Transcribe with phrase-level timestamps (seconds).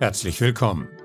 [0.00, 0.97] Herzlich willkommen.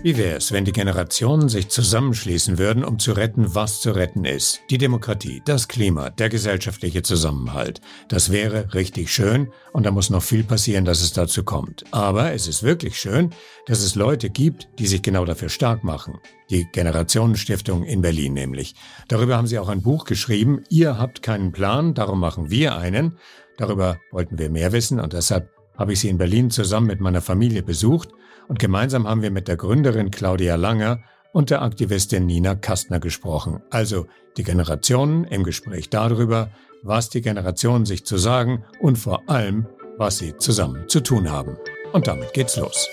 [0.00, 4.24] Wie wäre es, wenn die Generationen sich zusammenschließen würden, um zu retten, was zu retten
[4.24, 4.60] ist?
[4.70, 7.80] Die Demokratie, das Klima, der gesellschaftliche Zusammenhalt.
[8.08, 11.84] Das wäre richtig schön und da muss noch viel passieren, dass es dazu kommt.
[11.90, 13.30] Aber es ist wirklich schön,
[13.66, 16.20] dass es Leute gibt, die sich genau dafür stark machen.
[16.48, 18.76] Die Generationenstiftung in Berlin nämlich.
[19.08, 20.62] Darüber haben sie auch ein Buch geschrieben.
[20.70, 23.18] Ihr habt keinen Plan, darum machen wir einen.
[23.56, 27.22] Darüber wollten wir mehr wissen und deshalb habe ich sie in Berlin zusammen mit meiner
[27.22, 28.10] Familie besucht
[28.48, 31.00] und gemeinsam haben wir mit der Gründerin Claudia Langer
[31.32, 33.62] und der Aktivistin Nina Kastner gesprochen.
[33.70, 36.50] Also die Generationen im Gespräch darüber,
[36.82, 41.56] was die Generationen sich zu sagen und vor allem, was sie zusammen zu tun haben.
[41.92, 42.88] Und damit geht's los.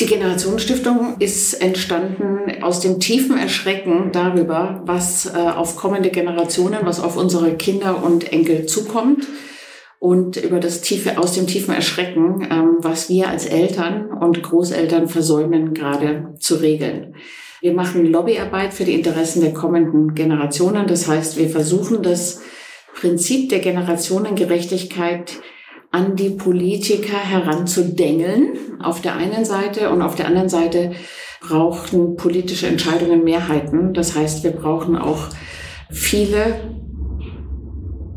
[0.00, 6.98] Die Generationsstiftung ist entstanden aus dem tiefen Erschrecken darüber, was äh, auf kommende Generationen, was
[6.98, 9.28] auf unsere Kinder und Enkel zukommt
[10.00, 15.08] und über das tiefe, aus dem tiefen Erschrecken, ähm, was wir als Eltern und Großeltern
[15.08, 17.14] versäumen, gerade zu regeln.
[17.60, 20.88] Wir machen Lobbyarbeit für die Interessen der kommenden Generationen.
[20.88, 22.42] Das heißt, wir versuchen das
[22.94, 25.40] Prinzip der Generationengerechtigkeit
[25.94, 29.90] an die Politiker heranzudengeln, auf der einen Seite.
[29.90, 30.90] Und auf der anderen Seite
[31.40, 33.94] brauchen politische Entscheidungen Mehrheiten.
[33.94, 35.28] Das heißt, wir brauchen auch
[35.92, 36.56] viele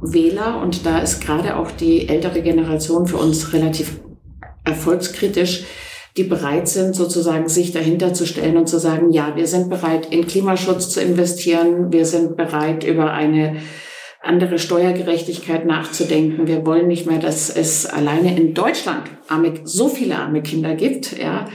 [0.02, 0.60] Wähler.
[0.60, 4.00] Und da ist gerade auch die ältere Generation für uns relativ
[4.64, 5.66] erfolgskritisch,
[6.18, 10.08] die bereit sind, sozusagen sich dahinter zu stellen und zu sagen, ja, wir sind bereit,
[10.12, 11.92] in Klimaschutz zu investieren.
[11.94, 13.58] Wir sind bereit, über eine
[14.28, 16.48] andere Steuergerechtigkeit nachzudenken.
[16.48, 21.18] Wir wollen nicht mehr, dass es alleine in Deutschland arme, so viele arme Kinder gibt,
[21.18, 21.46] ja.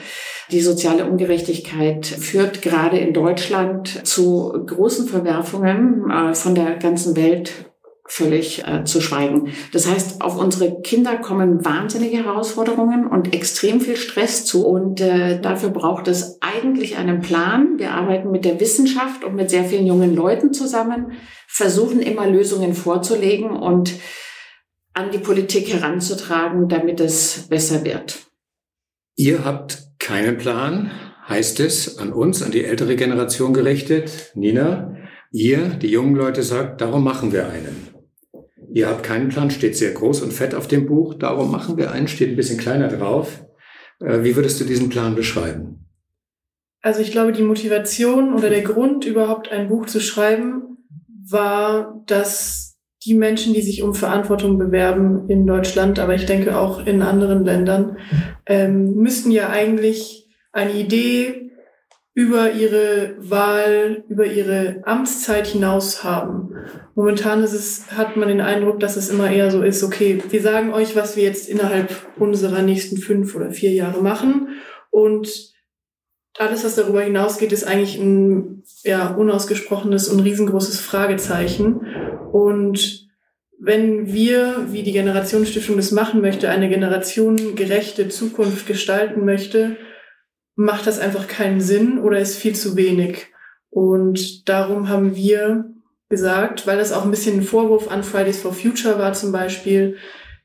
[0.50, 7.71] Die soziale Ungerechtigkeit führt gerade in Deutschland zu großen Verwerfungen äh, von der ganzen Welt
[8.04, 9.52] völlig äh, zu schweigen.
[9.72, 14.66] Das heißt, auf unsere Kinder kommen wahnsinnige Herausforderungen und extrem viel Stress zu.
[14.66, 17.78] Und äh, dafür braucht es eigentlich einen Plan.
[17.78, 21.12] Wir arbeiten mit der Wissenschaft und mit sehr vielen jungen Leuten zusammen,
[21.46, 23.94] versuchen immer Lösungen vorzulegen und
[24.94, 28.18] an die Politik heranzutragen, damit es besser wird.
[29.14, 30.90] Ihr habt keinen Plan,
[31.28, 34.32] heißt es, an uns, an die ältere Generation gerichtet.
[34.34, 34.96] Nina,
[35.30, 37.91] ihr, die jungen Leute, sagt, darum machen wir einen.
[38.74, 41.14] Ihr habt keinen Plan, steht sehr groß und fett auf dem Buch.
[41.14, 43.44] Darum machen wir einen, steht ein bisschen kleiner drauf.
[44.00, 45.86] Äh, wie würdest du diesen Plan beschreiben?
[46.80, 50.78] Also ich glaube, die Motivation oder der Grund, überhaupt ein Buch zu schreiben,
[51.30, 56.84] war, dass die Menschen, die sich um Verantwortung bewerben in Deutschland, aber ich denke auch
[56.84, 57.98] in anderen Ländern,
[58.46, 61.51] ähm, müssten ja eigentlich eine Idee
[62.14, 66.54] über ihre Wahl, über ihre Amtszeit hinaus haben.
[66.94, 70.42] Momentan ist es, hat man den Eindruck, dass es immer eher so ist, okay, wir
[70.42, 74.48] sagen euch, was wir jetzt innerhalb unserer nächsten fünf oder vier Jahre machen
[74.90, 75.52] und
[76.38, 81.80] alles, was darüber hinausgeht, ist eigentlich ein ja, unausgesprochenes und riesengroßes Fragezeichen.
[82.32, 83.08] Und
[83.58, 89.76] wenn wir, wie die Generationsstiftung das machen möchte, eine generationengerechte Zukunft gestalten möchte,
[90.54, 93.28] macht das einfach keinen Sinn oder ist viel zu wenig.
[93.70, 95.64] Und darum haben wir
[96.08, 99.96] gesagt, weil das auch ein bisschen ein Vorwurf an Fridays for Future war zum Beispiel,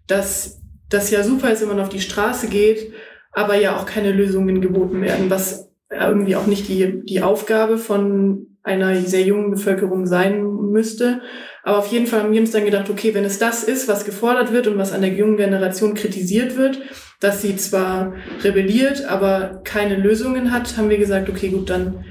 [0.07, 2.93] dass das ja super ist, wenn man auf die Straße geht,
[3.33, 8.57] aber ja auch keine Lösungen geboten werden, was irgendwie auch nicht die, die Aufgabe von
[8.63, 11.21] einer sehr jungen Bevölkerung sein müsste.
[11.67, 14.05] Aber auf jeden Fall haben wir uns dann gedacht, okay, wenn es das ist, was
[14.05, 16.79] gefordert wird und was an der jungen Generation kritisiert wird,
[17.19, 22.05] dass sie zwar rebelliert, aber keine Lösungen hat, haben wir gesagt, okay, gut, dann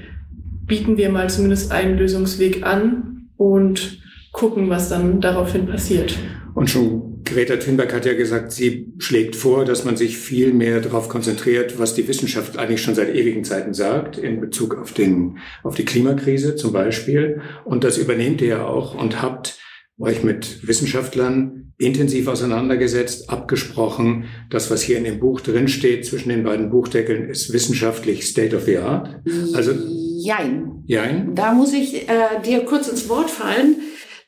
[0.67, 3.99] bieten wir mal zumindest einen Lösungsweg an und
[4.31, 6.15] gucken, was dann daraufhin passiert.
[6.53, 10.79] Und schon Greta Thunberg hat ja gesagt, sie schlägt vor, dass man sich viel mehr
[10.79, 15.37] darauf konzentriert, was die Wissenschaft eigentlich schon seit ewigen Zeiten sagt, in Bezug auf, den,
[15.63, 17.41] auf die Klimakrise zum Beispiel.
[17.65, 19.59] Und das übernehmt ihr ja auch und habt
[19.99, 24.25] euch mit Wissenschaftlern intensiv auseinandergesetzt, abgesprochen.
[24.49, 28.63] Das, was hier in dem Buch drinsteht, zwischen den beiden Buchdeckeln, ist wissenschaftlich State of
[28.63, 29.21] the Art.
[29.53, 29.73] Also,
[30.17, 30.83] jein.
[30.85, 31.35] Jein?
[31.35, 33.75] Da muss ich äh, dir kurz ins Wort fallen.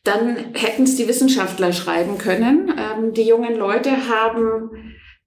[0.04, 2.74] Dann hätten es die Wissenschaftler schreiben können.
[2.78, 4.72] Ähm, die jungen Leute haben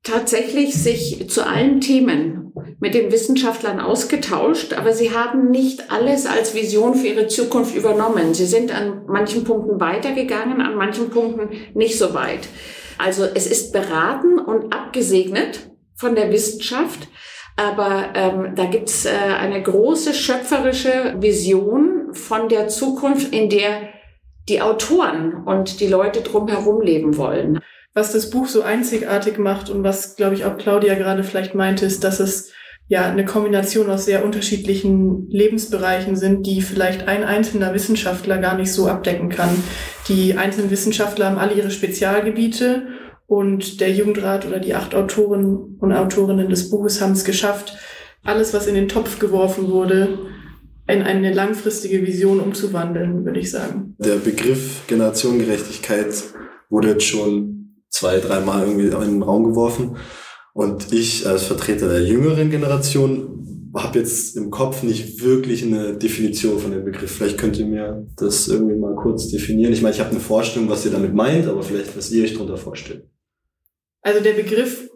[0.02, 6.54] tatsächlich sich zu allen Themen mit den Wissenschaftlern ausgetauscht, aber sie haben nicht alles als
[6.54, 8.34] Vision für ihre Zukunft übernommen.
[8.34, 12.48] Sie sind an manchen Punkten weitergegangen, an manchen Punkten nicht so weit.
[12.98, 17.08] Also es ist beraten und abgesegnet von der Wissenschaft.
[17.56, 23.88] Aber ähm, da gibt's äh, eine große schöpferische Vision von der Zukunft, in der
[24.48, 27.60] die Autoren und die Leute drumherum leben wollen.
[27.94, 31.84] Was das Buch so einzigartig macht und was, glaube ich, auch Claudia gerade vielleicht meinte,
[31.84, 32.52] ist, dass es
[32.88, 38.72] ja eine Kombination aus sehr unterschiedlichen Lebensbereichen sind, die vielleicht ein einzelner Wissenschaftler gar nicht
[38.72, 39.50] so abdecken kann.
[40.08, 42.86] Die einzelnen Wissenschaftler haben alle ihre Spezialgebiete
[43.26, 47.78] und der Jugendrat oder die acht Autoren und Autorinnen des Buches haben es geschafft,
[48.24, 50.18] alles, was in den Topf geworfen wurde,
[50.88, 53.94] in eine langfristige Vision umzuwandeln, würde ich sagen.
[53.98, 56.24] Der Begriff Generationengerechtigkeit
[56.68, 59.96] wurde jetzt schon zwei, dreimal irgendwie in den Raum geworfen.
[60.54, 63.32] Und ich als Vertreter der jüngeren Generation
[63.74, 67.10] habe jetzt im Kopf nicht wirklich eine Definition von dem Begriff.
[67.10, 69.72] Vielleicht könnt ihr mir das irgendwie mal kurz definieren.
[69.72, 72.34] Ich meine, ich habe eine Vorstellung, was ihr damit meint, aber vielleicht, was ihr euch
[72.34, 73.08] darunter vorstellt.
[74.02, 74.90] Also der Begriff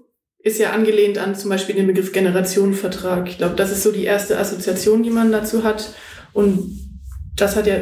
[0.47, 3.29] ist ja angelehnt an zum Beispiel den Begriff Generationenvertrag.
[3.29, 5.93] Ich glaube, das ist so die erste Assoziation, die man dazu hat.
[6.33, 6.71] Und
[7.35, 7.75] das hat ja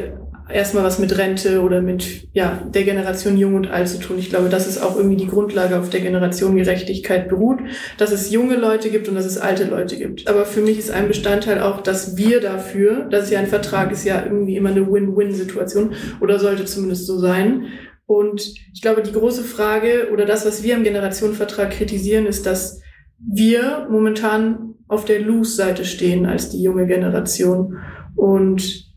[0.49, 4.19] erstmal was mit Rente oder mit ja, der Generation Jung und Alt zu tun.
[4.19, 7.59] Ich glaube, das ist auch irgendwie die Grundlage, auf der Generation Gerechtigkeit beruht,
[7.99, 10.27] dass es junge Leute gibt und dass es alte Leute gibt.
[10.27, 13.93] Aber für mich ist ein Bestandteil auch, dass wir dafür, das ist ja ein Vertrag,
[13.93, 17.67] ist ja irgendwie immer eine Win-Win-Situation oder sollte zumindest so sein.
[18.07, 22.81] Und ich glaube, die große Frage oder das, was wir im Generationenvertrag kritisieren, ist, dass
[23.19, 27.79] wir momentan auf der Lose-Seite stehen als die junge Generation.
[28.15, 28.93] Und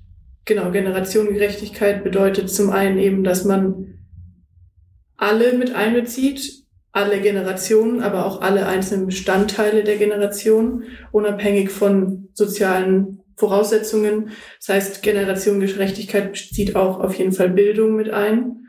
[0.46, 4.00] genau, Generationengerechtigkeit bedeutet zum einen eben, dass man
[5.16, 13.20] alle mit einbezieht, alle Generationen, aber auch alle einzelnen Bestandteile der Generation, unabhängig von sozialen
[13.36, 14.32] Voraussetzungen.
[14.60, 18.67] Das heißt, Generationengerechtigkeit bezieht auch auf jeden Fall Bildung mit ein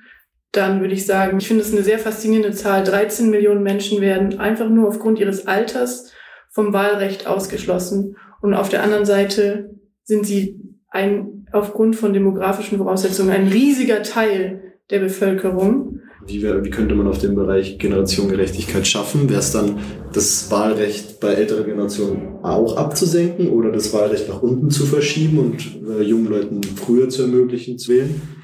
[0.53, 2.85] dann würde ich sagen, ich finde es eine sehr faszinierende Zahl.
[2.85, 6.13] 13 Millionen Menschen werden einfach nur aufgrund ihres Alters
[6.51, 8.17] vom Wahlrecht ausgeschlossen.
[8.41, 9.71] Und auf der anderen Seite
[10.05, 10.59] sind sie
[10.89, 16.01] ein, aufgrund von demografischen Voraussetzungen ein riesiger Teil der Bevölkerung.
[16.27, 19.29] Wie, wär, wie könnte man auf dem Bereich Generationengerechtigkeit schaffen?
[19.29, 19.79] Wäre es dann
[20.13, 25.79] das Wahlrecht bei älteren Generationen auch abzusenken oder das Wahlrecht nach unten zu verschieben und
[25.89, 28.38] äh, jungen Leuten früher zu ermöglichen zu wählen?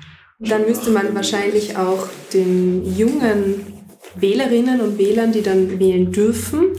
[0.49, 3.67] Dann müsste man wahrscheinlich auch den jungen
[4.17, 6.73] Wählerinnen und Wählern, die dann wählen dürfen,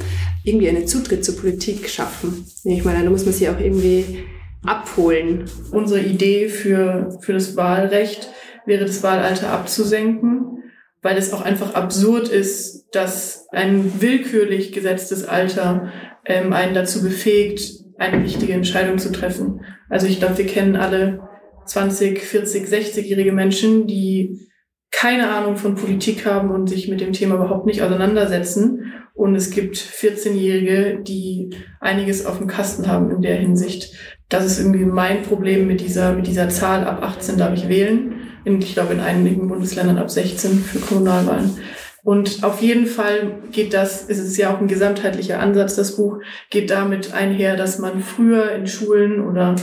[0.43, 2.45] irgendwie einen Zutritt zur Politik schaffen.
[2.63, 4.23] Ich meine, da muss man sie auch irgendwie
[4.63, 5.45] abholen.
[5.71, 8.29] Unsere Idee für, für das Wahlrecht
[8.65, 10.63] wäre, das Wahlalter abzusenken,
[11.01, 15.91] weil es auch einfach absurd ist, dass ein willkürlich gesetztes Alter
[16.25, 19.61] ähm, einen dazu befähigt, eine wichtige Entscheidung zu treffen.
[19.89, 21.27] Also ich glaube, wir kennen alle
[21.65, 24.49] 20, 40, 60-jährige Menschen, die
[24.91, 28.93] keine Ahnung von Politik haben und sich mit dem Thema überhaupt nicht auseinandersetzen.
[29.13, 33.93] Und es gibt 14-Jährige, die einiges auf dem Kasten haben in der Hinsicht.
[34.29, 36.85] Das ist irgendwie mein Problem mit dieser, mit dieser Zahl.
[36.85, 38.21] Ab 18 darf ich wählen.
[38.45, 41.57] In, ich glaube, in einigen Bundesländern ab 16 für Kommunalwahlen.
[42.05, 46.19] Und auf jeden Fall geht das, es ist ja auch ein gesamtheitlicher Ansatz, das Buch
[46.51, 49.55] geht damit einher, dass man früher in Schulen oder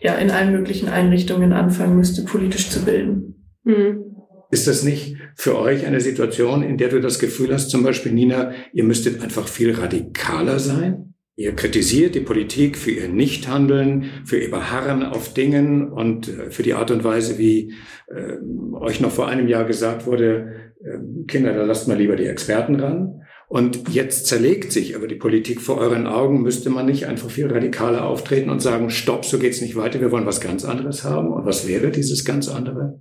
[0.00, 3.50] ja in allen möglichen Einrichtungen anfangen müsste, politisch zu bilden.
[3.64, 4.04] Mhm.
[4.52, 8.12] Ist das nicht für euch eine Situation, in der du das Gefühl hast, zum Beispiel
[8.12, 11.07] Nina, ihr müsstet einfach viel radikaler sein?
[11.38, 16.64] Ihr kritisiert die Politik für ihr Nichthandeln, für ihr Beharren auf Dingen und äh, für
[16.64, 17.74] die Art und Weise, wie
[18.08, 18.38] äh,
[18.72, 22.74] euch noch vor einem Jahr gesagt wurde, äh, Kinder, da lasst mal lieber die Experten
[22.80, 23.22] ran.
[23.46, 26.42] Und jetzt zerlegt sich aber die Politik vor euren Augen.
[26.42, 30.10] Müsste man nicht einfach viel radikaler auftreten und sagen, stopp, so geht's nicht weiter, wir
[30.10, 31.32] wollen was ganz anderes haben?
[31.32, 32.98] Und was wäre dieses ganz andere?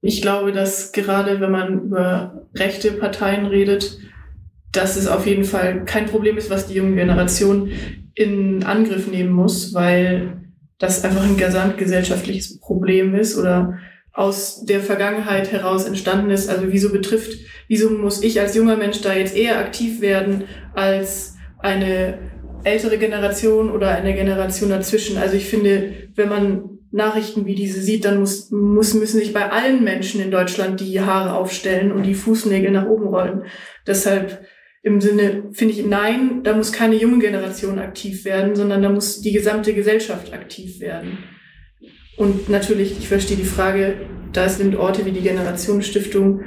[0.00, 3.98] Ich glaube, dass gerade wenn man über rechte Parteien redet,
[4.72, 7.72] dass es auf jeden Fall kein Problem ist, was die junge Generation
[8.14, 10.38] in Angriff nehmen muss, weil
[10.78, 13.78] das einfach ein gesamtgesellschaftliches Problem ist oder
[14.12, 16.48] aus der Vergangenheit heraus entstanden ist.
[16.48, 20.44] Also wieso betrifft, wieso muss ich als junger Mensch da jetzt eher aktiv werden
[20.74, 22.18] als eine
[22.64, 25.18] ältere Generation oder eine Generation dazwischen?
[25.18, 29.50] Also ich finde, wenn man Nachrichten wie diese sieht, dann muss, muss, müssen sich bei
[29.50, 33.42] allen Menschen in Deutschland die Haare aufstellen und die Fußnägel nach oben rollen.
[33.86, 34.44] Deshalb
[34.82, 39.20] im Sinne, finde ich, nein, da muss keine junge Generation aktiv werden, sondern da muss
[39.20, 41.18] die gesamte Gesellschaft aktiv werden.
[42.16, 43.94] Und natürlich, ich verstehe die Frage,
[44.32, 46.42] da sind Orte wie die Generationenstiftung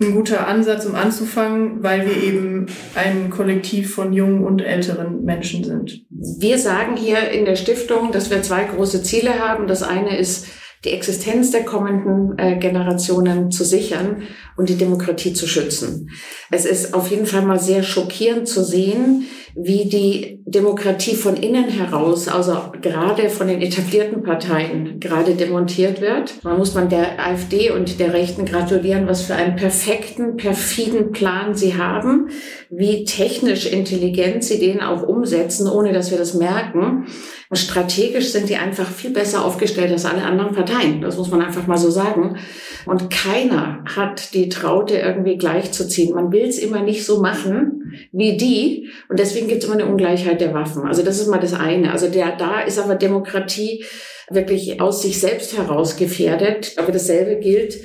[0.00, 5.62] ein guter Ansatz, um anzufangen, weil wir eben ein Kollektiv von jungen und älteren Menschen
[5.62, 6.04] sind.
[6.10, 9.68] Wir sagen hier in der Stiftung, dass wir zwei große Ziele haben.
[9.68, 10.48] Das eine ist,
[10.84, 14.22] die Existenz der kommenden äh, Generationen zu sichern
[14.56, 16.10] und die Demokratie zu schützen.
[16.50, 21.68] Es ist auf jeden Fall mal sehr schockierend zu sehen, wie die Demokratie von innen
[21.68, 26.42] heraus, also gerade von den etablierten Parteien, gerade demontiert wird.
[26.42, 31.54] Man muss man der AfD und der Rechten gratulieren, was für einen perfekten, perfiden Plan
[31.54, 32.30] sie haben,
[32.68, 37.06] wie technisch intelligent sie den auch umsetzen, ohne dass wir das merken.
[37.52, 41.00] Strategisch sind die einfach viel besser aufgestellt als alle anderen Parteien.
[41.00, 42.38] Das muss man einfach mal so sagen.
[42.86, 46.14] Und keiner hat die Traute irgendwie gleichzuziehen.
[46.14, 48.90] Man will es immer nicht so machen wie die.
[49.08, 50.82] Und deswegen gibt es immer eine Ungleichheit der Waffen.
[50.82, 51.92] Also das ist mal das eine.
[51.92, 53.84] Also der, da ist aber Demokratie
[54.30, 56.74] wirklich aus sich selbst heraus gefährdet.
[56.76, 57.80] Aber dasselbe gilt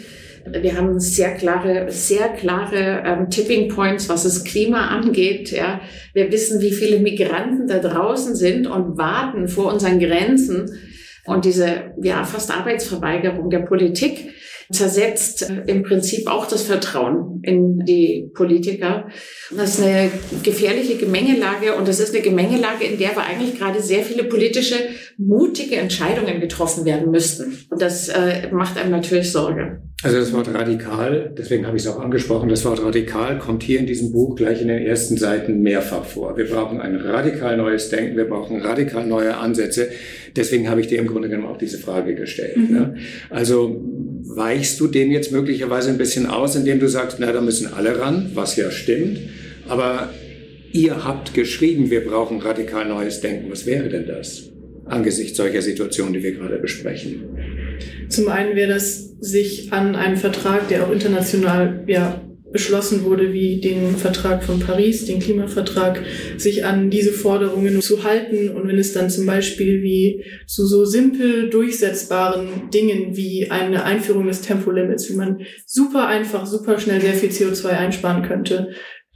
[0.45, 5.51] wir haben sehr klare, sehr klare ähm, Tipping Points, was das Klima angeht.
[5.51, 5.81] Ja.
[6.13, 10.79] Wir wissen, wie viele Migranten da draußen sind und warten vor unseren Grenzen.
[11.25, 14.31] Und diese ja, fast Arbeitsverweigerung der Politik
[14.71, 19.09] zersetzt im Prinzip auch das Vertrauen in die Politiker.
[19.49, 20.11] Das ist eine
[20.43, 24.75] gefährliche Gemengelage und das ist eine Gemengelage, in der aber eigentlich gerade sehr viele politische,
[25.17, 27.57] mutige Entscheidungen getroffen werden müssten.
[27.69, 29.81] Und das äh, macht einem natürlich Sorge.
[30.01, 33.79] Also das Wort radikal, deswegen habe ich es auch angesprochen, das Wort radikal kommt hier
[33.79, 36.37] in diesem Buch gleich in den ersten Seiten mehrfach vor.
[36.37, 39.89] Wir brauchen ein radikal neues Denken, wir brauchen radikal neue Ansätze.
[40.37, 42.55] Deswegen habe ich dir im Grunde genommen auch diese Frage gestellt.
[42.55, 42.73] Mhm.
[42.73, 42.95] Ne?
[43.29, 43.75] Also
[44.23, 47.99] weichst du den jetzt möglicherweise ein bisschen aus, indem du sagst, na, da müssen alle
[47.99, 49.19] ran, was ja stimmt.
[49.67, 50.13] Aber
[50.71, 53.51] ihr habt geschrieben, wir brauchen radikal neues Denken.
[53.51, 54.49] Was wäre denn das
[54.85, 57.25] angesichts solcher Situationen, die wir gerade besprechen?
[58.09, 62.21] Zum einen wäre das sich an einen Vertrag, der auch international ja,
[62.51, 66.01] beschlossen wurde, wie den Vertrag von Paris, den Klimavertrag,
[66.37, 68.49] sich an diese Forderungen zu halten.
[68.49, 74.27] Und wenn es dann zum Beispiel wie zu so simpel durchsetzbaren Dingen wie eine Einführung
[74.27, 78.69] des Tempolimits, wie man super einfach, super schnell sehr viel CO2 einsparen könnte,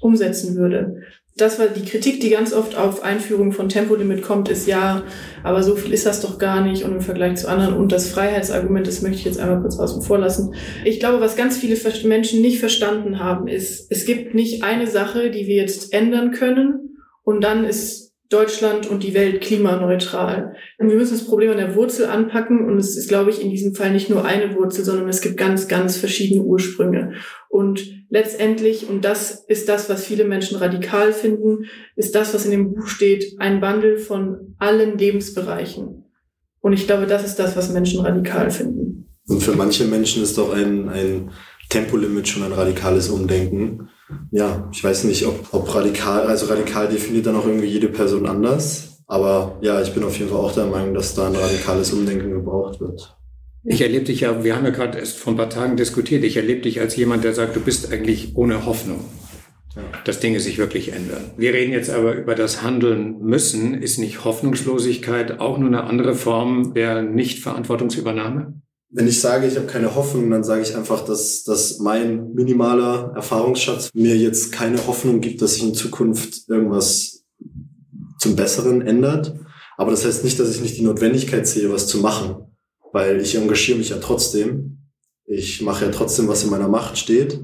[0.03, 1.03] umsetzen würde
[1.35, 5.03] das war die Kritik, die ganz oft auf Einführung von Tempolimit kommt, ist ja,
[5.41, 8.09] aber so viel ist das doch gar nicht und im Vergleich zu anderen und das
[8.09, 10.53] Freiheitsargument, das möchte ich jetzt einmal kurz außen vor lassen.
[10.85, 15.31] Ich glaube, was ganz viele Menschen nicht verstanden haben, ist, es gibt nicht eine Sache,
[15.31, 20.55] die wir jetzt ändern können und dann ist Deutschland und die Welt klimaneutral.
[20.79, 23.49] Und wir müssen das Problem an der Wurzel anpacken und es ist, glaube ich, in
[23.49, 27.13] diesem Fall nicht nur eine Wurzel, sondern es gibt ganz, ganz verschiedene Ursprünge.
[27.49, 31.65] Und letztendlich, und das ist das, was viele Menschen radikal finden,
[31.95, 36.05] ist das, was in dem Buch steht, ein Wandel von allen Lebensbereichen.
[36.59, 39.09] Und ich glaube, das ist das, was Menschen radikal finden.
[39.27, 41.31] Und für manche Menschen ist doch ein, ein
[41.69, 43.89] Tempolimit schon ein radikales Umdenken.
[44.31, 48.25] Ja, ich weiß nicht, ob, ob radikal, also radikal definiert dann auch irgendwie jede Person
[48.25, 49.03] anders.
[49.07, 52.31] Aber ja, ich bin auf jeden Fall auch der Meinung, dass da ein radikales Umdenken
[52.31, 53.15] gebraucht wird.
[53.65, 56.35] Ich erlebe dich ja, wir haben ja gerade erst vor ein paar Tagen diskutiert, ich
[56.35, 59.05] erlebe dich als jemand, der sagt, du bist eigentlich ohne Hoffnung,
[59.75, 59.83] ja.
[60.03, 61.31] dass Dinge sich wirklich ändern.
[61.37, 63.73] Wir reden jetzt aber über das Handeln müssen.
[63.81, 68.61] Ist nicht Hoffnungslosigkeit auch nur eine andere Form der Nichtverantwortungsübernahme?
[68.93, 73.11] Wenn ich sage, ich habe keine Hoffnung, dann sage ich einfach, dass, dass mein minimaler
[73.15, 77.23] Erfahrungsschatz mir jetzt keine Hoffnung gibt, dass sich in Zukunft irgendwas
[78.19, 79.33] zum Besseren ändert.
[79.77, 82.35] Aber das heißt nicht, dass ich nicht die Notwendigkeit sehe, was zu machen,
[82.91, 84.77] weil ich engagiere mich ja trotzdem.
[85.25, 87.43] Ich mache ja trotzdem, was in meiner Macht steht.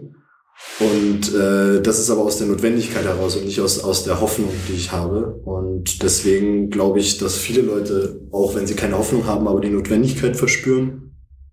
[0.79, 4.49] Und äh, das ist aber aus der Notwendigkeit heraus und nicht aus, aus der Hoffnung,
[4.67, 5.41] die ich habe.
[5.45, 9.69] Und deswegen glaube ich, dass viele Leute, auch wenn sie keine Hoffnung haben, aber die
[9.69, 11.08] Notwendigkeit verspüren,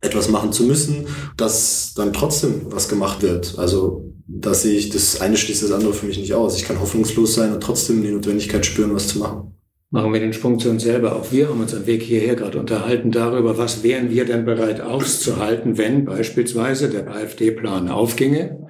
[0.07, 3.59] etwas machen zu müssen, dass dann trotzdem was gemacht wird.
[3.59, 6.57] Also da sehe ich, das eine schließt das andere für mich nicht aus.
[6.57, 9.53] Ich kann hoffnungslos sein und trotzdem die Notwendigkeit spüren, was zu machen.
[9.91, 11.15] Machen wir den Sprung zu uns selber.
[11.15, 14.81] Auch wir haben uns am Weg hierher gerade unterhalten darüber, was wären wir denn bereit
[14.81, 18.67] auszuhalten, wenn beispielsweise der AfD-Plan aufginge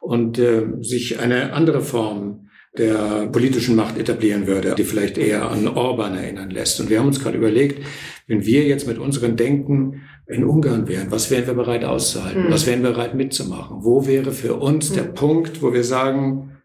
[0.00, 5.66] und äh, sich eine andere Form der politischen Macht etablieren würde, die vielleicht eher an
[5.66, 6.78] Orban erinnern lässt.
[6.80, 7.84] Und wir haben uns gerade überlegt,
[8.26, 12.46] wenn wir jetzt mit unserem Denken in Ungarn wären, was wären wir bereit auszuhalten?
[12.46, 12.52] Mhm.
[12.52, 13.78] Was wären wir bereit mitzumachen?
[13.80, 14.94] Wo wäre für uns mhm.
[14.94, 16.58] der Punkt, wo wir sagen,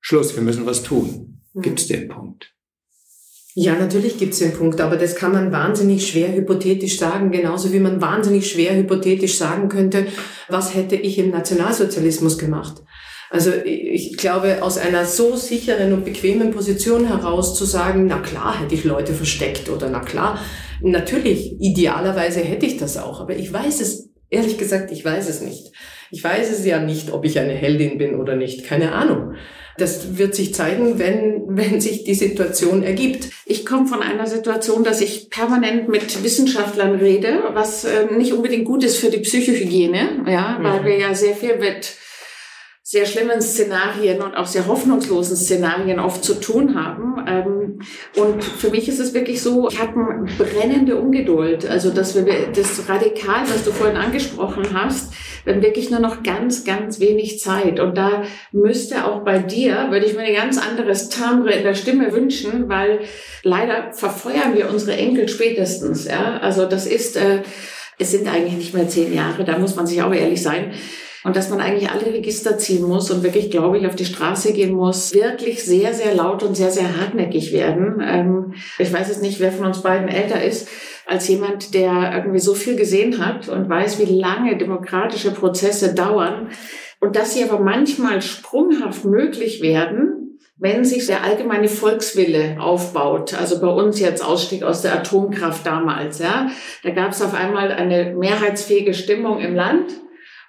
[0.00, 1.42] Schluss, wir müssen was tun?
[1.52, 1.62] Mhm.
[1.62, 2.54] Gibt es den Punkt?
[3.54, 7.72] Ja, natürlich gibt es den Punkt, aber das kann man wahnsinnig schwer hypothetisch sagen, genauso
[7.72, 10.06] wie man wahnsinnig schwer hypothetisch sagen könnte,
[10.48, 12.82] was hätte ich im Nationalsozialismus gemacht.
[13.28, 18.60] Also ich glaube, aus einer so sicheren und bequemen Position heraus zu sagen, na klar
[18.60, 20.38] hätte ich Leute versteckt oder na klar,
[20.82, 25.40] natürlich, idealerweise hätte ich das auch, aber ich weiß es, ehrlich gesagt, ich weiß es
[25.40, 25.72] nicht.
[26.12, 29.34] Ich weiß es ja nicht, ob ich eine Heldin bin oder nicht, keine Ahnung.
[29.78, 33.30] Das wird sich zeigen, wenn, wenn sich die Situation ergibt.
[33.46, 38.64] Ich komme von einer Situation, dass ich permanent mit Wissenschaftlern rede, was äh, nicht unbedingt
[38.64, 40.84] gut ist für die Psychohygiene, ja, weil mhm.
[40.84, 41.94] wir ja sehr viel mit
[42.90, 47.24] sehr schlimmen Szenarien und auch sehr hoffnungslosen Szenarien oft zu tun haben.
[47.24, 47.78] Ähm,
[48.16, 51.70] und für mich ist es wirklich so, ich habe brennende Ungeduld.
[51.70, 55.12] Also, dass wir das Radikal, was du vorhin angesprochen hast,
[55.44, 57.78] wir haben wirklich nur noch ganz, ganz wenig Zeit.
[57.78, 61.74] Und da müsste auch bei dir, würde ich mir ein ganz anderes Timbre in der
[61.74, 63.02] Stimme wünschen, weil
[63.44, 66.08] leider verfeuern wir unsere Enkel spätestens.
[66.08, 66.38] Ja?
[66.38, 67.42] Also das ist, äh,
[68.00, 70.72] es sind eigentlich nicht mehr zehn Jahre, da muss man sich auch ehrlich sein.
[71.22, 74.54] Und dass man eigentlich alle Register ziehen muss und wirklich, glaube ich, auf die Straße
[74.54, 78.02] gehen muss, wirklich sehr, sehr laut und sehr, sehr hartnäckig werden.
[78.02, 80.68] Ähm, ich weiß jetzt nicht, wer von uns beiden älter ist,
[81.06, 86.48] als jemand, der irgendwie so viel gesehen hat und weiß, wie lange demokratische Prozesse dauern.
[87.00, 93.60] Und dass sie aber manchmal sprunghaft möglich werden, wenn sich der allgemeine Volkswille aufbaut, also
[93.60, 96.50] bei uns jetzt Ausstieg aus der Atomkraft damals, ja,
[96.82, 99.90] da gab es auf einmal eine mehrheitsfähige Stimmung im Land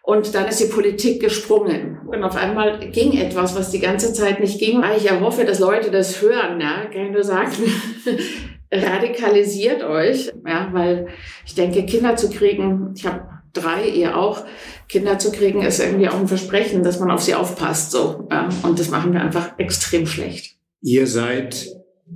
[0.04, 2.00] und dann ist die Politik gesprungen.
[2.08, 4.84] Und auf einmal ging etwas, was die ganze Zeit nicht ging.
[4.98, 7.52] Ich erhoffe, dass Leute das hören, ja, kann ich nur sagen.
[8.72, 11.10] Radikalisiert euch, ja, weil
[11.46, 14.46] ich denke, Kinder zu kriegen, ich habe drei, ihr auch,
[14.88, 18.28] Kinder zu kriegen, ist irgendwie auch ein Versprechen, dass man auf sie aufpasst, so.
[18.32, 20.56] Ja, und das machen wir einfach extrem schlecht.
[20.82, 21.68] Ihr seid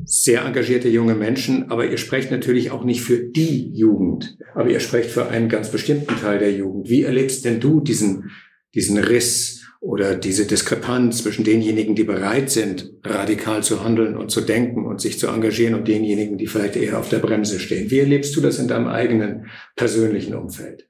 [0.03, 4.79] sehr engagierte junge Menschen, aber ihr sprecht natürlich auch nicht für die Jugend, aber ihr
[4.79, 6.89] sprecht für einen ganz bestimmten Teil der Jugend.
[6.89, 8.31] Wie erlebst denn du diesen,
[8.73, 14.41] diesen Riss oder diese Diskrepanz zwischen denjenigen, die bereit sind, radikal zu handeln und zu
[14.41, 17.91] denken und sich zu engagieren und denjenigen, die vielleicht eher auf der Bremse stehen?
[17.91, 20.89] Wie erlebst du das in deinem eigenen persönlichen Umfeld?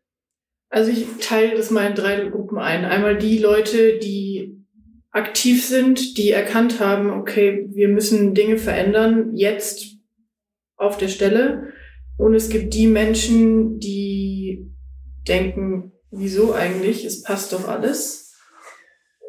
[0.70, 2.86] Also ich teile das mal in drei Gruppen ein.
[2.86, 4.35] Einmal die Leute, die
[5.16, 9.96] aktiv sind, die erkannt haben, okay, wir müssen Dinge verändern, jetzt
[10.76, 11.70] auf der Stelle.
[12.18, 14.70] Und es gibt die Menschen, die
[15.26, 17.06] denken, wieso eigentlich?
[17.06, 18.36] Es passt doch alles.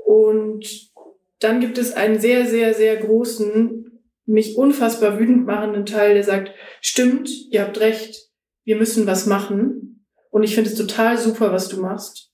[0.04, 0.90] Und
[1.38, 6.50] dann gibt es einen sehr, sehr, sehr großen, mich unfassbar wütend machenden Teil, der sagt,
[6.80, 8.28] stimmt, ihr habt recht,
[8.64, 10.04] wir müssen was machen.
[10.30, 12.32] Und ich finde es total super, was du machst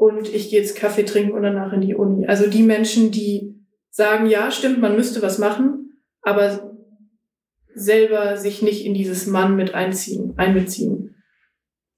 [0.00, 2.26] und ich gehe jetzt Kaffee trinken und danach in die Uni.
[2.26, 3.54] Also die Menschen, die
[3.90, 6.74] sagen, ja, stimmt, man müsste was machen, aber
[7.74, 11.16] selber sich nicht in dieses Mann mit einziehen, einbeziehen.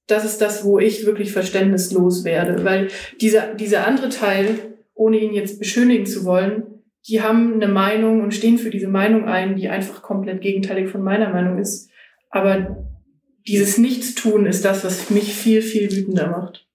[0.09, 2.89] Das ist das, wo ich wirklich verständnislos werde, weil
[3.21, 4.59] dieser, dieser andere Teil,
[4.95, 9.27] ohne ihn jetzt beschönigen zu wollen, die haben eine Meinung und stehen für diese Meinung
[9.27, 11.89] ein, die einfach komplett gegenteilig von meiner Meinung ist.
[12.31, 12.85] Aber
[13.47, 16.67] dieses Nichtstun ist das, was mich viel, viel wütender macht.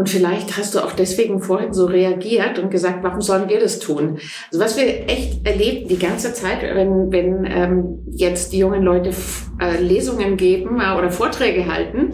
[0.00, 3.80] Und vielleicht hast du auch deswegen vorhin so reagiert und gesagt, warum sollen wir das
[3.80, 4.18] tun?
[4.50, 9.10] Also was wir echt erleben die ganze Zeit, wenn, wenn ähm, jetzt die jungen Leute
[9.60, 12.12] äh, Lesungen geben äh, oder Vorträge halten,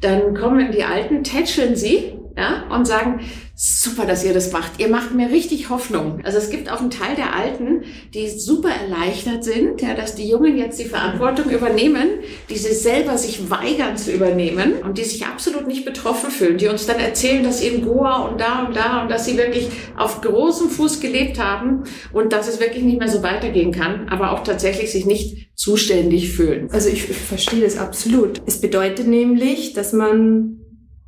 [0.00, 3.20] dann kommen die Alten, tätscheln sie ja, und sagen,
[3.54, 4.80] super, dass ihr das macht.
[4.80, 6.20] Ihr macht mir richtig Hoffnung.
[6.24, 10.28] Also es gibt auch einen Teil der Alten, die super erleichtert sind, ja, dass die
[10.28, 12.08] Jungen jetzt die Verantwortung übernehmen,
[12.50, 16.66] die sie selber sich weigern zu übernehmen und die sich absolut nicht betroffen fühlen, die
[16.66, 19.68] uns dann erzählen, dass sie in Goa und da und da und dass sie wirklich
[19.96, 24.32] auf großem Fuß gelebt haben und dass es wirklich nicht mehr so weitergehen kann, aber
[24.32, 26.68] auch tatsächlich sich nicht zuständig fühlen.
[26.72, 28.42] Also ich verstehe das absolut.
[28.46, 30.63] Es bedeutet nämlich, dass man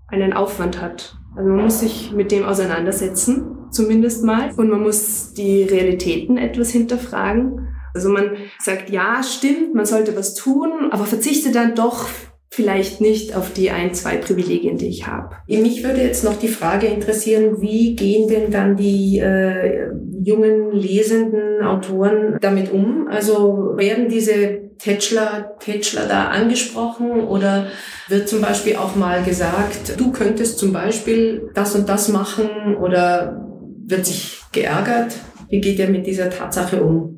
[0.09, 1.17] einen Aufwand hat.
[1.37, 4.51] Also man muss sich mit dem auseinandersetzen, zumindest mal.
[4.57, 7.69] Und man muss die Realitäten etwas hinterfragen.
[7.95, 12.09] Also man sagt, ja, stimmt, man sollte was tun, aber verzichte dann doch
[12.51, 15.37] vielleicht nicht auf die ein, zwei Privilegien, die ich habe.
[15.47, 19.91] Mich würde jetzt noch die Frage interessieren, wie gehen denn dann die äh,
[20.23, 23.09] jungen lesenden Autoren damit um?
[23.09, 27.67] Also werden diese Tätschler, Tätschler da angesprochen oder
[28.09, 33.43] wird zum Beispiel auch mal gesagt, du könntest zum Beispiel das und das machen oder
[33.87, 35.15] wird sich geärgert?
[35.49, 37.16] Wie geht er mit dieser Tatsache um?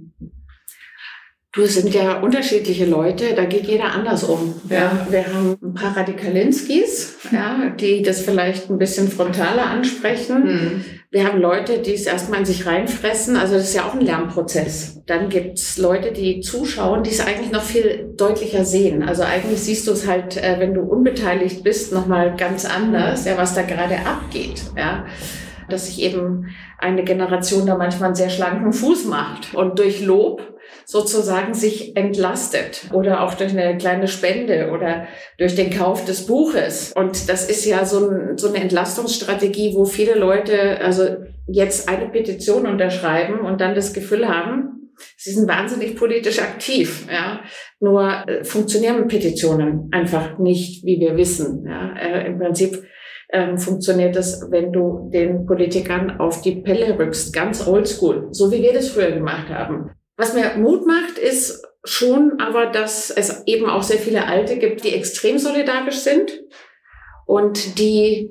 [1.58, 4.54] Du, es sind ja unterschiedliche Leute, da geht jeder anders um.
[4.70, 5.04] Ja.
[5.10, 10.44] Wir haben ein paar Radikalinskis, ja, die das vielleicht ein bisschen frontaler ansprechen.
[10.44, 10.84] Mhm.
[11.10, 13.36] Wir haben Leute, die es erstmal in sich reinfressen.
[13.36, 15.02] Also das ist ja auch ein Lernprozess.
[15.06, 19.02] Dann gibt's Leute, die zuschauen, die es eigentlich noch viel deutlicher sehen.
[19.02, 23.36] Also eigentlich siehst du es halt, äh, wenn du unbeteiligt bist, nochmal ganz anders, ja,
[23.36, 24.62] was da gerade abgeht.
[24.76, 25.06] Ja
[25.68, 26.46] dass sich eben
[26.78, 30.40] eine Generation da manchmal einen sehr schlanken Fuß macht und durch Lob
[30.84, 35.06] sozusagen sich entlastet oder auch durch eine kleine Spende oder
[35.38, 36.92] durch den Kauf des Buches.
[36.94, 42.08] Und das ist ja so, ein, so eine Entlastungsstrategie, wo viele Leute also jetzt eine
[42.08, 47.06] Petition unterschreiben und dann das Gefühl haben, sie sind wahnsinnig politisch aktiv.
[47.10, 47.40] Ja.
[47.80, 51.64] Nur äh, funktionieren Petitionen einfach nicht, wie wir wissen.
[51.66, 51.94] Ja.
[51.96, 52.82] Äh, Im Prinzip
[53.30, 58.62] ähm, funktioniert es, wenn du den Politikern auf die Pelle rückst, ganz oldschool, so wie
[58.62, 59.90] wir das früher gemacht haben.
[60.18, 64.82] Was mir Mut macht, ist schon aber, dass es eben auch sehr viele Alte gibt,
[64.82, 66.42] die extrem solidarisch sind
[67.24, 68.28] und die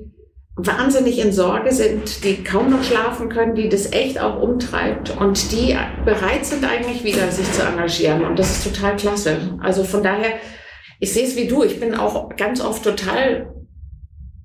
[0.54, 5.50] wahnsinnig in Sorge sind, die kaum noch schlafen können, die das echt auch umtreibt und
[5.50, 8.24] die bereit sind eigentlich wieder sich zu engagieren.
[8.26, 9.58] Und das ist total klasse.
[9.62, 10.32] Also von daher,
[11.00, 11.64] ich sehe es wie du.
[11.64, 13.54] Ich bin auch ganz oft total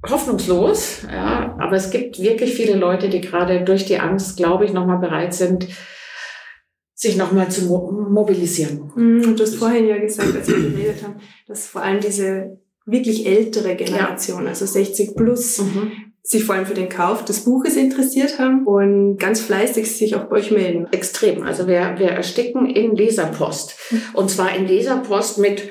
[0.07, 1.05] hoffnungslos.
[1.11, 4.99] Ja, aber es gibt wirklich viele Leute, die gerade durch die Angst, glaube ich, nochmal
[4.99, 5.67] bereit sind,
[6.93, 8.91] sich nochmal zu mobilisieren.
[8.95, 11.15] Mhm, und du hast vorhin ja gesagt, als wir geredet haben,
[11.47, 14.49] dass vor allem diese wirklich ältere Generation, ja.
[14.49, 15.91] also 60 plus, mhm.
[16.21, 20.25] sich vor allem für den Kauf des Buches interessiert haben und ganz fleißig sich auch
[20.25, 20.87] bei euch melden.
[20.91, 21.43] Extrem.
[21.43, 23.75] Also wir, wir ersticken in Leserpost.
[23.89, 24.01] Mhm.
[24.13, 25.69] Und zwar in Leserpost mit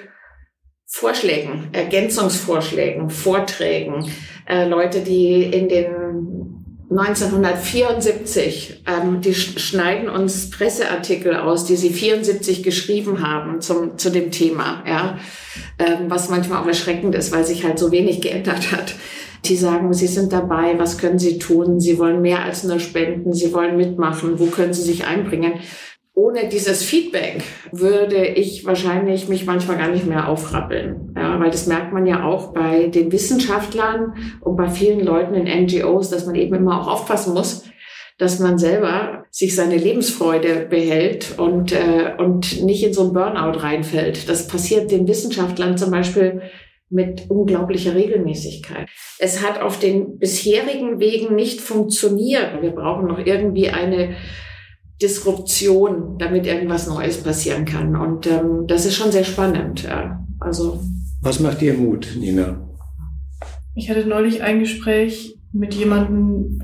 [0.87, 4.11] Vorschlägen, Ergänzungsvorschlägen, Vorträgen,
[4.47, 6.62] äh, Leute, die in den
[6.99, 14.31] 1974, ähm, die schneiden uns Presseartikel aus, die sie 74 geschrieben haben zum, zu dem
[14.31, 15.19] Thema, ja,
[15.79, 18.95] ähm, was manchmal auch erschreckend ist, weil sich halt so wenig geändert hat.
[19.45, 21.81] Die sagen, sie sind dabei, was können sie tun?
[21.81, 25.55] Sie wollen mehr als nur spenden, sie wollen mitmachen, wo können sie sich einbringen?
[26.15, 31.15] ohne dieses Feedback würde ich wahrscheinlich mich manchmal gar nicht mehr aufrappeln.
[31.17, 35.65] Ja, weil das merkt man ja auch bei den Wissenschaftlern und bei vielen Leuten in
[35.65, 37.65] NGOs, dass man eben immer auch aufpassen muss,
[38.19, 43.59] dass man selber sich seine Lebensfreude behält und, äh, und nicht in so ein Burnout
[43.59, 44.29] reinfällt.
[44.29, 46.43] Das passiert den Wissenschaftlern zum Beispiel
[46.89, 48.89] mit unglaublicher Regelmäßigkeit.
[49.19, 52.63] Es hat auf den bisherigen Wegen nicht funktioniert.
[52.63, 54.15] Wir brauchen noch irgendwie eine
[55.01, 57.97] Disruption, damit irgendwas Neues passieren kann.
[57.97, 59.83] Und ähm, das ist schon sehr spannend.
[59.83, 60.25] Ja.
[60.39, 60.81] Also
[61.23, 62.69] was macht dir Mut, Nina?
[63.75, 66.59] Ich hatte neulich ein Gespräch mit jemandem,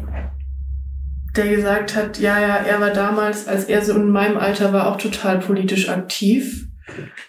[1.37, 4.89] der gesagt hat, ja, ja, er war damals, als er so in meinem Alter war,
[4.89, 6.67] auch total politisch aktiv.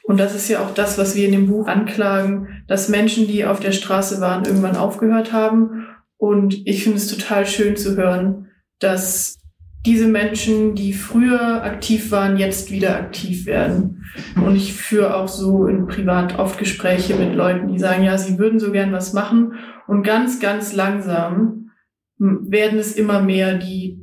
[0.03, 3.45] Und das ist ja auch das, was wir in dem Buch anklagen, dass Menschen, die
[3.45, 5.85] auf der Straße waren, irgendwann aufgehört haben.
[6.17, 8.47] Und ich finde es total schön zu hören,
[8.79, 9.38] dass
[9.85, 14.03] diese Menschen, die früher aktiv waren, jetzt wieder aktiv werden.
[14.35, 18.37] Und ich führe auch so in privat oft Gespräche mit Leuten, die sagen, ja, sie
[18.37, 19.53] würden so gern was machen.
[19.87, 21.71] Und ganz, ganz langsam
[22.17, 23.99] werden es immer mehr, die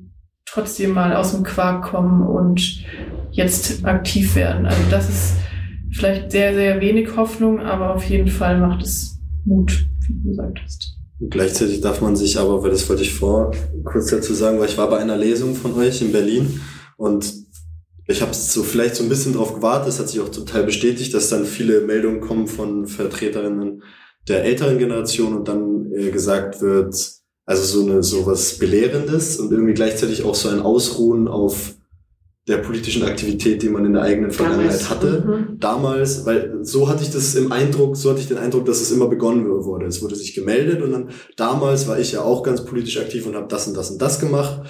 [0.47, 2.85] trotzdem mal aus dem Quark kommen und
[3.31, 4.65] jetzt aktiv werden.
[4.65, 5.37] Also das ist
[5.93, 10.59] vielleicht sehr, sehr wenig Hoffnung, aber auf jeden Fall macht es Mut, wie du gesagt
[10.63, 10.96] hast.
[11.19, 13.53] Und gleichzeitig darf man sich aber, weil das wollte ich vor
[13.85, 16.61] kurz dazu sagen, weil ich war bei einer Lesung von euch in Berlin
[16.97, 17.33] und
[18.09, 21.13] ich habe so vielleicht so ein bisschen drauf gewartet, es hat sich auch total bestätigt,
[21.13, 23.83] dass dann viele Meldungen kommen von Vertreterinnen
[24.29, 26.95] der älteren Generation und dann äh, gesagt wird,
[27.45, 31.75] also so eine sowas belehrendes und irgendwie gleichzeitig auch so ein Ausruhen auf
[32.49, 35.25] der politischen Aktivität, die man in der eigenen Vergangenheit hatte.
[35.27, 35.59] Mhm.
[35.59, 38.93] Damals, weil so hatte ich das im Eindruck, so hatte ich den Eindruck, dass es
[38.93, 39.87] immer begonnen wurde.
[39.87, 43.35] Es wurde sich gemeldet und dann damals war ich ja auch ganz politisch aktiv und
[43.35, 44.63] habe das und das und das gemacht.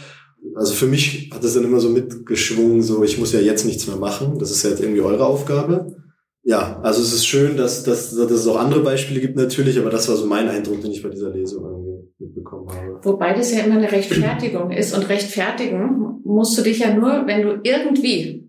[0.55, 3.87] Also für mich hat es dann immer so mitgeschwungen, so ich muss ja jetzt nichts
[3.87, 4.39] mehr machen.
[4.39, 5.97] Das ist ja jetzt irgendwie eure Aufgabe.
[6.45, 9.91] Ja, also es ist schön, dass, dass, dass es auch andere Beispiele gibt natürlich, aber
[9.91, 11.65] das war so mein Eindruck, den ich bei dieser Lesung
[12.19, 13.01] mitbekommen habe.
[13.03, 17.43] Wobei das ja immer eine Rechtfertigung ist und rechtfertigen musst du dich ja nur, wenn
[17.43, 18.47] du irgendwie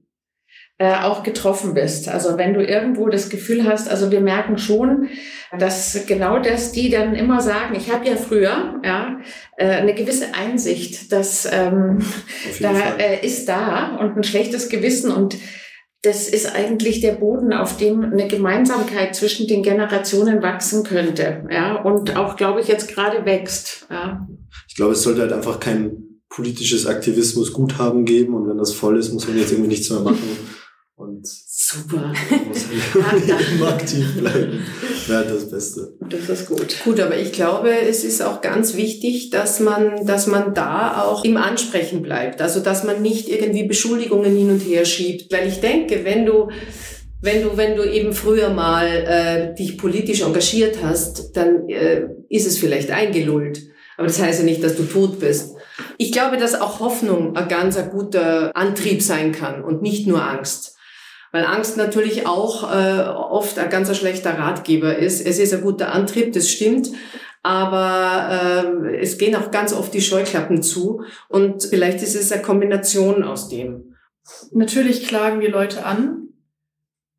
[0.79, 2.07] äh, auch getroffen bist.
[2.07, 5.09] Also wenn du irgendwo das Gefühl hast, also wir merken schon,
[5.57, 9.17] dass genau das die dann immer sagen, ich habe ja früher ja
[9.57, 11.99] äh, eine gewisse Einsicht, dass ähm,
[12.59, 15.37] da äh, ist da und ein schlechtes Gewissen und
[16.03, 21.45] das ist eigentlich der Boden, auf dem eine Gemeinsamkeit zwischen den Generationen wachsen könnte.
[21.51, 23.87] Ja, und auch, glaube ich, jetzt gerade wächst.
[23.89, 24.27] Ja.
[24.67, 29.11] Ich glaube, es sollte halt einfach kein politisches Aktivismus-Guthaben geben und wenn das voll ist,
[29.11, 30.37] muss man jetzt irgendwie nichts mehr machen.
[30.95, 31.27] Und
[31.59, 32.13] Super.
[32.47, 32.65] Muss
[33.51, 34.63] immer aktiv bleiben.
[35.07, 35.91] Ja, das Beste.
[36.07, 36.75] Das ist gut.
[36.83, 41.25] Gut, aber ich glaube, es ist auch ganz wichtig, dass man, dass man da auch
[41.25, 42.43] im Ansprechen bleibt.
[42.43, 45.33] Also, dass man nicht irgendwie Beschuldigungen hin und her schiebt.
[45.33, 46.51] Weil ich denke, wenn du,
[47.23, 52.45] wenn du, wenn du eben früher mal äh, dich politisch engagiert hast, dann äh, ist
[52.45, 53.63] es vielleicht eingelullt.
[53.97, 55.55] Aber das heißt ja nicht, dass du tot bist.
[55.97, 60.23] Ich glaube, dass auch Hoffnung ein ganz ein guter Antrieb sein kann und nicht nur
[60.23, 60.76] Angst.
[61.37, 65.23] Weil Angst natürlich auch äh, oft ein ganz schlechter Ratgeber ist.
[65.23, 66.89] Es ist ein guter Antrieb, das stimmt.
[67.43, 71.03] Aber äh, es gehen auch ganz oft die Scheuklappen zu.
[71.29, 73.95] Und vielleicht ist es eine Kombination aus dem.
[74.51, 76.29] Natürlich klagen wir Leute an.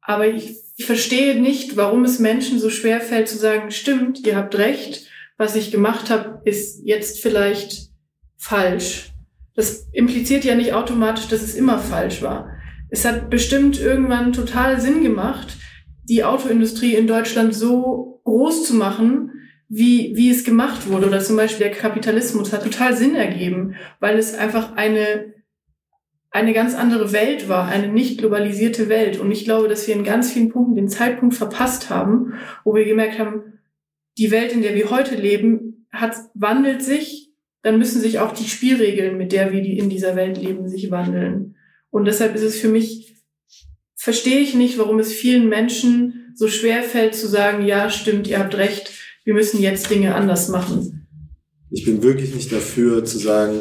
[0.00, 4.37] Aber ich, ich verstehe nicht, warum es Menschen so schwer fällt zu sagen, stimmt, ihr
[4.37, 7.90] habt recht was ich gemacht habe, ist jetzt vielleicht
[8.37, 9.12] falsch.
[9.54, 12.50] Das impliziert ja nicht automatisch, dass es immer falsch war.
[12.90, 15.57] Es hat bestimmt irgendwann total Sinn gemacht,
[16.05, 19.33] die Autoindustrie in Deutschland so groß zu machen,
[19.68, 21.07] wie, wie es gemacht wurde.
[21.07, 25.35] Oder zum Beispiel der Kapitalismus hat total Sinn ergeben, weil es einfach eine,
[26.31, 29.18] eine ganz andere Welt war, eine nicht globalisierte Welt.
[29.18, 32.85] Und ich glaube, dass wir in ganz vielen Punkten den Zeitpunkt verpasst haben, wo wir
[32.85, 33.59] gemerkt haben,
[34.16, 38.48] die Welt, in der wir heute leben, hat, wandelt sich, dann müssen sich auch die
[38.48, 41.57] Spielregeln, mit der wir in dieser Welt leben, sich wandeln.
[41.90, 43.16] Und deshalb ist es für mich,
[43.96, 48.38] verstehe ich nicht, warum es vielen Menschen so schwer fällt zu sagen, ja, stimmt, ihr
[48.38, 48.92] habt recht,
[49.24, 51.07] wir müssen jetzt Dinge anders machen.
[51.70, 53.61] Ich bin wirklich nicht dafür zu sagen,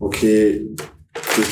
[0.00, 0.74] okay,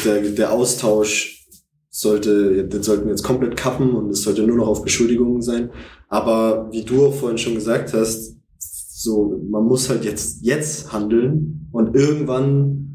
[0.04, 1.46] der, der Austausch
[1.90, 5.70] sollte, den sollten wir jetzt komplett kappen und es sollte nur noch auf Beschuldigungen sein.
[6.08, 11.68] Aber wie du auch vorhin schon gesagt hast, so, man muss halt jetzt, jetzt handeln
[11.72, 12.91] und irgendwann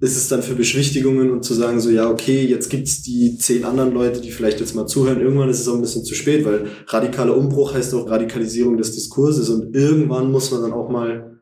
[0.00, 3.64] ist es dann für Beschwichtigungen und zu sagen so, ja, okay, jetzt gibt's die zehn
[3.64, 5.20] anderen Leute, die vielleicht jetzt mal zuhören.
[5.20, 8.92] Irgendwann ist es auch ein bisschen zu spät, weil radikaler Umbruch heißt auch Radikalisierung des
[8.92, 11.40] Diskurses und irgendwann muss man dann auch mal,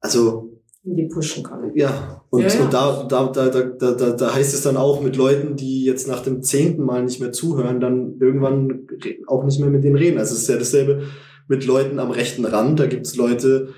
[0.00, 0.50] also
[0.84, 1.72] in die Pushen kommen.
[1.74, 2.64] Ja, und, ja, ja.
[2.64, 6.08] und da, da, da, da, da, da heißt es dann auch mit Leuten, die jetzt
[6.08, 8.86] nach dem zehnten Mal nicht mehr zuhören, dann irgendwann
[9.28, 10.18] auch nicht mehr mit denen reden.
[10.18, 11.04] Also es ist ja dasselbe
[11.48, 12.80] mit Leuten am rechten Rand.
[12.80, 13.68] Da gibt's Leute,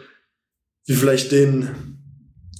[0.87, 1.94] wie vielleicht den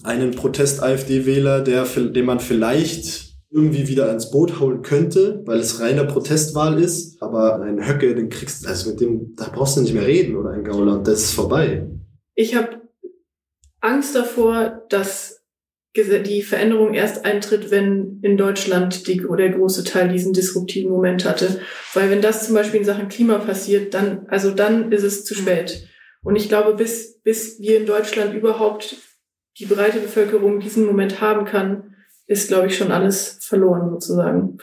[0.05, 6.05] einen Protest-AfD-Wähler, der, den man vielleicht irgendwie wieder ins Boot holen könnte, weil es reiner
[6.05, 10.07] Protestwahl ist, aber ein Höcke, den kriegst also mit dem, da brauchst du nicht mehr
[10.07, 11.87] reden oder ein Gauland, das ist vorbei.
[12.35, 12.83] Ich habe
[13.81, 15.45] Angst davor, dass
[15.97, 21.61] die Veränderung erst eintritt, wenn in Deutschland die, der große Teil diesen disruptiven Moment hatte.
[21.93, 25.35] Weil wenn das zum Beispiel in Sachen Klima passiert, dann, also dann ist es zu
[25.35, 25.87] spät.
[26.25, 28.97] Und ich glaube, bis, bis wir in Deutschland überhaupt
[29.59, 31.95] die breite Bevölkerung diesen Moment haben kann,
[32.27, 34.59] ist, glaube ich, schon alles verloren sozusagen.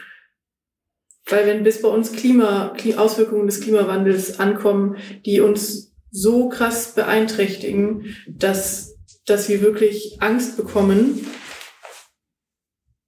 [1.27, 8.15] Weil wenn bis bei uns Klima, Auswirkungen des Klimawandels ankommen, die uns so krass beeinträchtigen,
[8.27, 11.25] dass, dass wir wirklich Angst bekommen,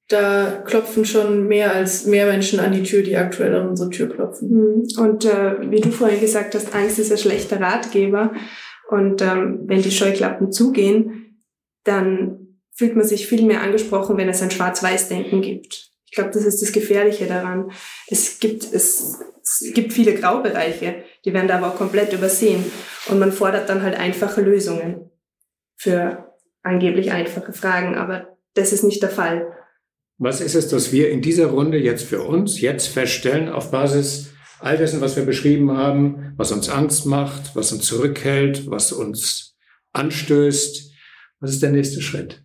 [0.08, 4.10] da klopfen schon mehr als mehr Menschen an die Tür, die aktuell an unsere Tür
[4.10, 4.50] klopfen.
[4.50, 4.88] Mhm.
[4.98, 8.32] Und äh, wie du vorhin gesagt hast, Angst ist ein schlechter Ratgeber.
[8.89, 11.23] Und ähm, wenn die Scheuklappen zugehen,
[11.84, 15.91] dann fühlt man sich viel mehr angesprochen, wenn es ein Schwarz-Weiß-Denken gibt.
[16.06, 17.72] Ich glaube, das ist das Gefährliche daran.
[18.08, 22.63] Es gibt, es, es gibt viele Graubereiche, die werden da aber auch komplett übersehen.
[23.10, 25.10] Und man fordert dann halt einfache Lösungen
[25.76, 29.54] für angeblich einfache Fragen, aber das ist nicht der Fall.
[30.17, 34.34] Was ist es, dass wir in dieser Runde jetzt für uns jetzt feststellen, auf Basis
[34.60, 39.58] all dessen, was wir beschrieben haben, was uns Angst macht, was uns zurückhält, was uns
[39.91, 40.93] anstößt,
[41.44, 42.42] was ist der nächste Schritt?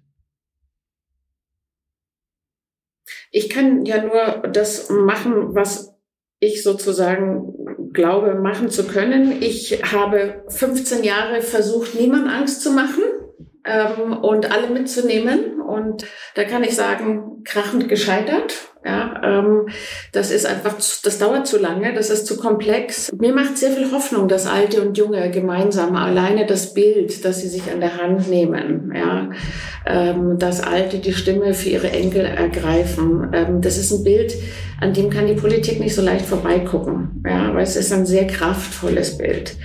[3.31, 5.95] Ich kann ja nur das machen, was
[6.41, 9.41] ich sozusagen glaube, machen zu können.
[9.41, 13.05] Ich habe 15 Jahre versucht, niemand Angst zu machen
[13.68, 15.61] ähm, und alle mitzunehmen.
[15.61, 18.54] Und da kann ich sagen, krachend gescheitert.
[18.85, 19.68] Ja, ähm,
[20.12, 23.12] das ist einfach, das dauert zu lange, das ist zu komplex.
[23.12, 27.48] Mir macht sehr viel Hoffnung, dass Alte und Junge gemeinsam alleine das Bild, dass sie
[27.48, 29.31] sich an der Hand nehmen, ja,
[29.85, 33.31] ähm, dass Alte die Stimme für ihre Enkel ergreifen.
[33.35, 34.35] Ähm, das ist ein Bild,
[34.81, 38.27] an dem kann die Politik nicht so leicht vorbeigucken, ja, weil es ist ein sehr
[38.27, 39.57] kraftvolles Bild.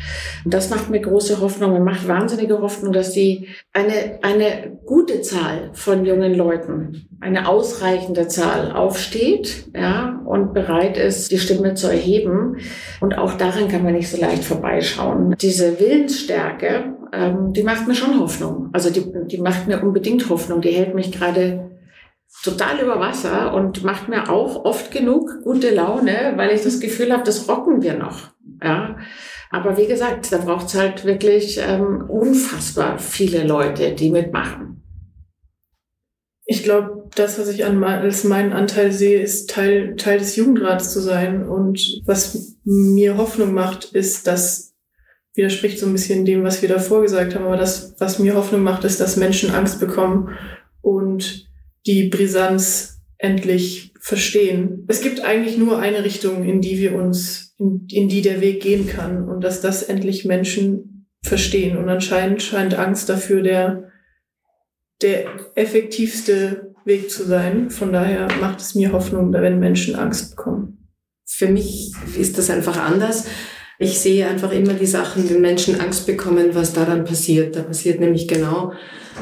[0.43, 5.21] Und das macht mir große Hoffnung und macht wahnsinnige Hoffnung, dass die eine, eine gute
[5.21, 11.88] Zahl von jungen Leuten, eine ausreichende Zahl aufsteht, ja, und bereit ist, die Stimme zu
[11.88, 12.58] erheben.
[12.99, 15.36] Und auch daran kann man nicht so leicht vorbeischauen.
[15.39, 18.69] Diese Willensstärke, ähm, die macht mir schon Hoffnung.
[18.73, 20.62] Also die, die macht mir unbedingt Hoffnung.
[20.62, 21.69] Die hält mich gerade
[22.43, 27.12] total über Wasser und macht mir auch oft genug gute Laune, weil ich das Gefühl
[27.12, 28.32] habe, das rocken wir noch.
[28.62, 28.98] Ja.
[29.52, 34.82] Aber wie gesagt, da braucht es halt wirklich ähm, unfassbar viele Leute, die mitmachen.
[36.46, 40.91] Ich glaube, das, was ich an, als meinen Anteil sehe, ist Teil, Teil des Jugendrats
[40.91, 41.48] zu sein.
[41.48, 44.74] Und was mir Hoffnung macht, ist, dass
[45.36, 48.63] widerspricht so ein bisschen dem, was wir davor gesagt haben, aber das, was mir Hoffnung
[48.63, 50.30] macht, ist, dass Menschen Angst bekommen
[50.82, 51.48] und
[51.86, 54.86] die Brisanz endlich verstehen.
[54.88, 58.62] Es gibt eigentlich nur eine Richtung, in die wir uns in, in die der Weg
[58.62, 61.78] gehen kann und dass das endlich Menschen verstehen.
[61.78, 63.91] Und anscheinend scheint Angst dafür der,
[65.02, 67.69] der effektivste Weg zu sein.
[67.69, 70.89] Von daher macht es mir Hoffnung, wenn Menschen Angst bekommen.
[71.26, 73.26] Für mich ist das einfach anders.
[73.79, 77.55] Ich sehe einfach immer die Sachen, wenn Menschen Angst bekommen, was da dann passiert.
[77.55, 78.71] Da passiert nämlich genau,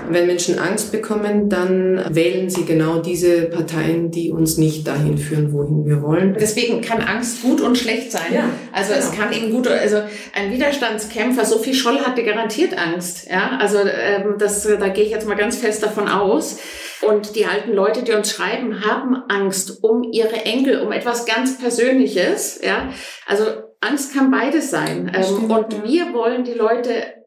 [0.09, 5.53] wenn Menschen Angst bekommen, dann wählen sie genau diese Parteien, die uns nicht dahin führen,
[5.53, 6.35] wohin wir wollen.
[6.39, 8.33] Deswegen kann Angst gut und schlecht sein.
[8.33, 9.05] Ja, also genau.
[9.05, 9.97] es kann eben gut, also
[10.33, 13.29] ein Widerstandskämpfer, Sophie Scholl hatte garantiert Angst.
[13.29, 16.59] Ja, also ähm, das, da gehe ich jetzt mal ganz fest davon aus.
[17.01, 21.57] Und die alten Leute, die uns schreiben, haben Angst um ihre Enkel, um etwas ganz
[21.57, 22.59] Persönliches.
[22.63, 22.89] Ja,
[23.25, 23.45] also
[23.81, 25.11] Angst kann beides sein.
[25.13, 27.21] Ähm, und wir wollen die Leute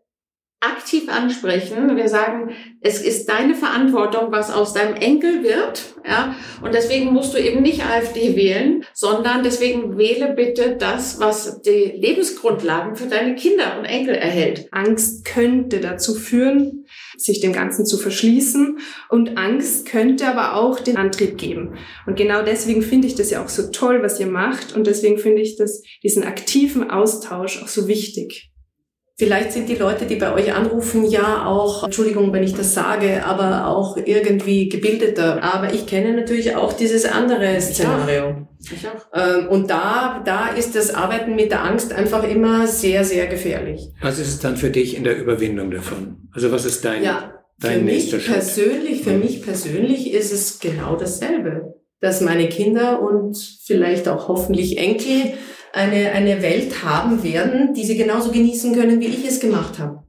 [0.65, 1.97] aktiv ansprechen.
[1.97, 6.35] Wir sagen, es ist deine Verantwortung, was aus deinem Enkel wird, ja.
[6.63, 11.93] Und deswegen musst du eben nicht AfD wählen, sondern deswegen wähle bitte das, was die
[11.97, 14.69] Lebensgrundlagen für deine Kinder und Enkel erhält.
[14.71, 16.87] Angst könnte dazu führen,
[17.17, 18.79] sich dem Ganzen zu verschließen.
[19.09, 21.75] Und Angst könnte aber auch den Antrieb geben.
[22.07, 24.75] Und genau deswegen finde ich das ja auch so toll, was ihr macht.
[24.75, 28.54] Und deswegen finde ich das, diesen aktiven Austausch auch so wichtig.
[29.17, 33.25] Vielleicht sind die Leute, die bei euch anrufen, ja auch, Entschuldigung, wenn ich das sage,
[33.25, 35.41] aber auch irgendwie gebildeter.
[35.41, 38.49] Aber ich kenne natürlich auch dieses andere Szenario.
[38.61, 39.07] Ich auch.
[39.15, 43.93] Ähm, und da, da ist das Arbeiten mit der Angst einfach immer sehr, sehr gefährlich.
[44.03, 46.29] Was ist es dann für dich in der Überwindung davon?
[46.33, 50.59] Also was ist dein, ja, dein für nächster mich persönlich, Für mich persönlich ist es
[50.59, 51.75] genau dasselbe.
[52.01, 55.35] Dass meine Kinder und vielleicht auch hoffentlich Enkel
[55.75, 60.05] eine, eine Welt haben werden, die sie genauso genießen können, wie ich es gemacht habe.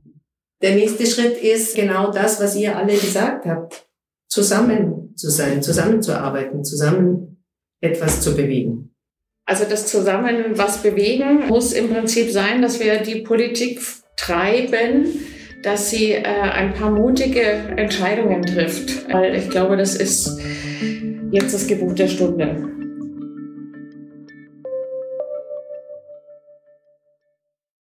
[0.61, 3.87] Der nächste Schritt ist genau das, was ihr alle gesagt habt.
[4.29, 7.43] Zusammen zu sein, zusammenzuarbeiten, zusammen
[7.81, 8.95] etwas zu bewegen.
[9.47, 13.79] Also das Zusammen was bewegen muss im Prinzip sein, dass wir die Politik
[14.17, 15.07] treiben,
[15.63, 19.11] dass sie äh, ein paar mutige Entscheidungen trifft.
[19.11, 20.39] Weil ich glaube, das ist
[21.31, 22.74] jetzt das Gebot der Stunde.